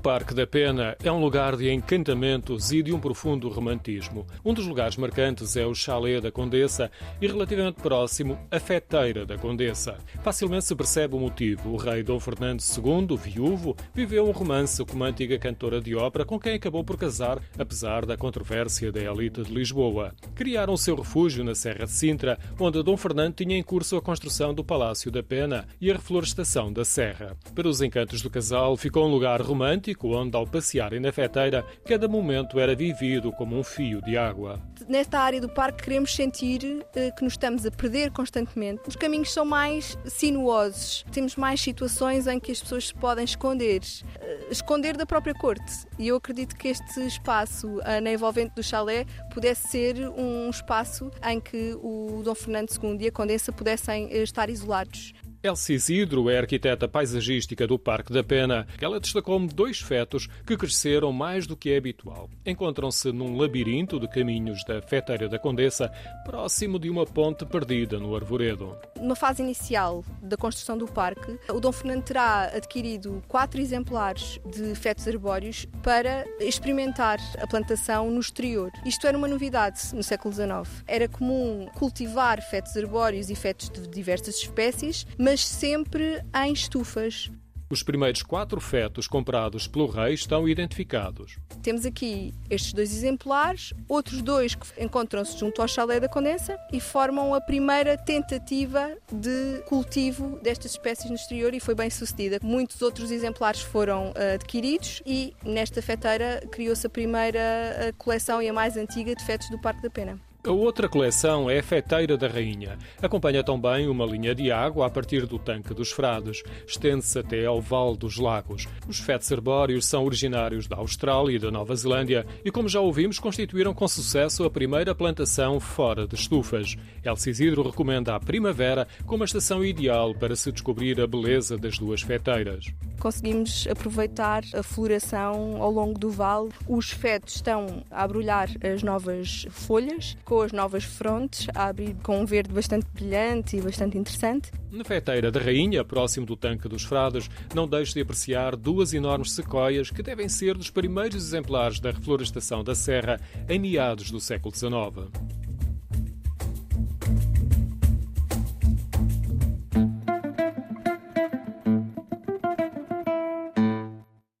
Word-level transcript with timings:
Parque 0.00 0.32
da 0.32 0.46
Pena 0.46 0.96
é 1.04 1.12
um 1.12 1.20
lugar 1.20 1.56
de 1.56 1.70
encantamentos 1.70 2.72
e 2.72 2.82
de 2.82 2.90
um 2.90 2.98
profundo 2.98 3.50
romantismo. 3.50 4.26
Um 4.42 4.54
dos 4.54 4.66
lugares 4.66 4.96
marcantes 4.96 5.56
é 5.56 5.66
o 5.66 5.74
Chalé 5.74 6.22
da 6.22 6.32
Condessa 6.32 6.90
e, 7.20 7.26
relativamente 7.26 7.82
próximo, 7.82 8.38
a 8.50 8.58
Feteira 8.58 9.26
da 9.26 9.36
Condessa. 9.36 9.98
Facilmente 10.22 10.64
se 10.64 10.74
percebe 10.74 11.14
o 11.14 11.20
motivo. 11.20 11.72
O 11.72 11.76
rei 11.76 12.02
Dom 12.02 12.18
Fernando 12.18 12.62
II, 12.62 13.14
viúvo, 13.18 13.76
viveu 13.92 14.26
um 14.26 14.30
romance 14.30 14.82
com 14.86 14.94
uma 14.94 15.08
antiga 15.08 15.38
cantora 15.38 15.82
de 15.82 15.94
ópera 15.94 16.24
com 16.24 16.40
quem 16.40 16.54
acabou 16.54 16.82
por 16.82 16.96
casar, 16.96 17.38
apesar 17.58 18.06
da 18.06 18.16
controvérsia 18.16 18.90
da 18.90 19.00
elite 19.00 19.42
de 19.42 19.52
Lisboa. 19.52 20.14
Criaram 20.34 20.78
seu 20.78 20.96
refúgio 20.96 21.44
na 21.44 21.54
Serra 21.54 21.84
de 21.84 21.92
Sintra, 21.92 22.38
onde 22.58 22.82
Dom 22.82 22.96
Fernando 22.96 23.34
tinha 23.34 23.56
em 23.56 23.62
curso 23.62 23.98
a 23.98 24.02
construção 24.02 24.54
do 24.54 24.64
Palácio 24.64 25.10
da 25.10 25.22
Pena 25.22 25.68
e 25.78 25.90
a 25.90 25.94
reflorestação 25.94 26.72
da 26.72 26.86
Serra. 26.86 27.36
Para 27.54 27.68
os 27.68 27.82
encantos 27.82 28.22
do 28.22 28.30
casal, 28.30 28.78
ficou 28.78 29.06
um 29.06 29.10
lugar 29.10 29.42
romântico 29.42 29.89
onde, 30.02 30.36
ao 30.36 30.46
passearem 30.46 31.00
na 31.00 31.12
feteira, 31.12 31.64
cada 31.84 32.08
momento 32.08 32.58
era 32.58 32.74
vivido 32.74 33.32
como 33.32 33.58
um 33.58 33.62
fio 33.62 34.00
de 34.02 34.16
água. 34.16 34.60
Nesta 34.88 35.18
área 35.20 35.40
do 35.40 35.48
parque 35.48 35.84
queremos 35.84 36.14
sentir 36.14 36.62
uh, 36.64 37.14
que 37.16 37.22
nos 37.22 37.34
estamos 37.34 37.64
a 37.66 37.70
perder 37.70 38.10
constantemente. 38.10 38.82
Os 38.86 38.96
caminhos 38.96 39.32
são 39.32 39.44
mais 39.44 39.96
sinuosos, 40.06 41.04
temos 41.12 41.36
mais 41.36 41.60
situações 41.60 42.26
em 42.26 42.40
que 42.40 42.52
as 42.52 42.60
pessoas 42.60 42.88
se 42.88 42.94
podem 42.94 43.24
esconder, 43.24 43.80
uh, 43.80 44.50
esconder 44.50 44.96
da 44.96 45.06
própria 45.06 45.34
corte. 45.34 45.86
E 45.98 46.08
eu 46.08 46.16
acredito 46.16 46.56
que 46.56 46.68
este 46.68 47.00
espaço 47.06 47.68
uh, 47.68 48.00
na 48.02 48.12
envolvente 48.12 48.54
do 48.54 48.62
chalé 48.62 49.04
pudesse 49.32 49.68
ser 49.68 50.08
um 50.10 50.50
espaço 50.50 51.10
em 51.24 51.40
que 51.40 51.74
o 51.82 52.22
Dom 52.24 52.34
Fernando 52.34 52.70
II 52.70 52.96
e 53.00 53.08
a 53.08 53.12
Condessa 53.12 53.52
pudessem 53.52 54.12
estar 54.12 54.50
isolados. 54.50 55.12
Elsie 55.42 55.74
Isidro 55.74 56.28
é 56.28 56.36
arquiteta 56.36 56.86
paisagística 56.86 57.66
do 57.66 57.78
Parque 57.78 58.12
da 58.12 58.22
Pena. 58.22 58.66
Ela 58.78 59.00
destacou-me 59.00 59.48
dois 59.48 59.80
fetos 59.80 60.28
que 60.46 60.54
cresceram 60.54 61.14
mais 61.14 61.46
do 61.46 61.56
que 61.56 61.70
é 61.70 61.78
habitual. 61.78 62.28
Encontram-se 62.44 63.10
num 63.10 63.38
labirinto 63.38 63.98
de 63.98 64.06
caminhos 64.06 64.62
da 64.64 64.82
Feteira 64.82 65.30
da 65.30 65.38
Condessa, 65.38 65.90
próximo 66.26 66.78
de 66.78 66.90
uma 66.90 67.06
ponte 67.06 67.46
perdida 67.46 67.98
no 67.98 68.14
Arvoredo. 68.14 68.76
Numa 69.00 69.16
fase 69.16 69.42
inicial 69.42 70.04
da 70.20 70.36
construção 70.36 70.76
do 70.76 70.86
parque, 70.86 71.38
o 71.48 71.58
Dom 71.58 71.72
Fernando 71.72 72.02
terá 72.02 72.50
adquirido 72.54 73.22
quatro 73.26 73.62
exemplares 73.62 74.38
de 74.44 74.74
fetos 74.74 75.08
arbóreos 75.08 75.66
para 75.82 76.26
experimentar 76.38 77.18
a 77.40 77.46
plantação 77.46 78.10
no 78.10 78.20
exterior. 78.20 78.70
Isto 78.84 79.06
era 79.06 79.16
uma 79.16 79.26
novidade 79.26 79.80
no 79.94 80.02
século 80.02 80.34
XIX. 80.34 80.84
Era 80.86 81.08
comum 81.08 81.66
cultivar 81.78 82.42
fetos 82.42 82.76
arbóreos 82.76 83.30
e 83.30 83.34
fetos 83.34 83.70
de 83.70 83.88
diversas 83.88 84.36
espécies, 84.36 85.06
mas 85.16 85.29
mas 85.30 85.46
sempre 85.46 86.20
em 86.34 86.52
estufas. 86.52 87.30
Os 87.70 87.84
primeiros 87.84 88.20
quatro 88.20 88.60
fetos 88.60 89.06
comprados 89.06 89.68
pelo 89.68 89.86
rei 89.86 90.12
estão 90.12 90.48
identificados. 90.48 91.36
Temos 91.62 91.86
aqui 91.86 92.34
estes 92.50 92.72
dois 92.72 92.92
exemplares, 92.92 93.72
outros 93.88 94.22
dois 94.22 94.56
que 94.56 94.66
encontram-se 94.82 95.38
junto 95.38 95.62
ao 95.62 95.68
chalé 95.68 96.00
da 96.00 96.08
Condensa 96.08 96.58
e 96.72 96.80
formam 96.80 97.32
a 97.32 97.40
primeira 97.40 97.96
tentativa 97.96 98.90
de 99.12 99.62
cultivo 99.68 100.40
destas 100.42 100.72
espécies 100.72 101.08
no 101.08 101.14
exterior 101.14 101.54
e 101.54 101.60
foi 101.60 101.76
bem 101.76 101.90
sucedida. 101.90 102.40
Muitos 102.42 102.82
outros 102.82 103.12
exemplares 103.12 103.60
foram 103.60 104.10
uh, 104.10 104.34
adquiridos 104.34 105.00
e 105.06 105.32
nesta 105.44 105.80
feteira 105.80 106.42
criou-se 106.50 106.84
a 106.84 106.90
primeira 106.90 107.38
uh, 107.38 107.96
coleção 107.96 108.42
e 108.42 108.48
a 108.48 108.52
mais 108.52 108.76
antiga 108.76 109.14
de 109.14 109.24
fetos 109.24 109.48
do 109.48 109.60
Parque 109.60 109.80
da 109.80 109.90
Pena. 109.90 110.20
A 110.42 110.50
outra 110.50 110.88
coleção 110.88 111.50
é 111.50 111.58
a 111.58 111.62
Feteira 111.62 112.16
da 112.16 112.26
Rainha. 112.26 112.78
Acompanha 113.02 113.44
também 113.44 113.86
uma 113.88 114.06
linha 114.06 114.34
de 114.34 114.50
água 114.50 114.86
a 114.86 114.90
partir 114.90 115.26
do 115.26 115.38
tanque 115.38 115.74
dos 115.74 115.92
Frades. 115.92 116.42
Estende-se 116.66 117.18
até 117.18 117.44
ao 117.44 117.60
Vale 117.60 117.98
dos 117.98 118.16
Lagos. 118.16 118.66
Os 118.88 118.98
fetos 118.98 119.30
arbóreos 119.30 119.84
são 119.84 120.02
originários 120.02 120.66
da 120.66 120.76
Austrália 120.76 121.36
e 121.36 121.38
da 121.38 121.50
Nova 121.50 121.76
Zelândia 121.76 122.24
e, 122.42 122.50
como 122.50 122.70
já 122.70 122.80
ouvimos, 122.80 123.18
constituíram 123.18 123.74
com 123.74 123.86
sucesso 123.86 124.42
a 124.44 124.50
primeira 124.50 124.94
plantação 124.94 125.60
fora 125.60 126.06
de 126.06 126.14
estufas. 126.14 126.74
Elcio 127.04 127.30
Isidro 127.30 127.62
recomenda 127.62 128.16
a 128.16 128.20
primavera 128.20 128.88
como 129.04 129.22
a 129.22 129.26
estação 129.26 129.62
ideal 129.62 130.14
para 130.14 130.34
se 130.34 130.50
descobrir 130.50 130.98
a 131.02 131.06
beleza 131.06 131.58
das 131.58 131.78
duas 131.78 132.00
feteiras. 132.00 132.64
Conseguimos 133.00 133.66
aproveitar 133.66 134.44
a 134.54 134.62
floração 134.62 135.60
ao 135.60 135.70
longo 135.70 135.98
do 135.98 136.10
vale. 136.10 136.50
Os 136.68 136.90
fetos 136.90 137.36
estão 137.36 137.82
a 137.90 138.04
abrulhar 138.04 138.50
as 138.62 138.82
novas 138.82 139.46
folhas 139.50 140.18
com 140.22 140.42
as 140.42 140.52
novas 140.52 140.84
frontes, 140.84 141.48
a 141.54 141.68
abrir 141.68 141.96
com 142.02 142.20
um 142.20 142.26
verde 142.26 142.52
bastante 142.52 142.86
brilhante 142.92 143.56
e 143.56 143.62
bastante 143.62 143.96
interessante. 143.96 144.52
Na 144.70 144.84
feteira 144.84 145.32
da 145.32 145.40
Rainha, 145.40 145.82
próximo 145.82 146.26
do 146.26 146.36
tanque 146.36 146.68
dos 146.68 146.84
Frades, 146.84 147.28
não 147.54 147.66
deixe 147.66 147.94
de 147.94 148.02
apreciar 148.02 148.54
duas 148.54 148.92
enormes 148.92 149.32
sequoias 149.32 149.90
que 149.90 150.02
devem 150.02 150.28
ser 150.28 150.56
dos 150.56 150.70
primeiros 150.70 151.16
exemplares 151.16 151.80
da 151.80 151.90
reflorestação 151.90 152.62
da 152.62 152.74
serra 152.74 153.18
em 153.48 153.58
meados 153.58 154.10
do 154.10 154.20
século 154.20 154.54
XIX. 154.54 155.29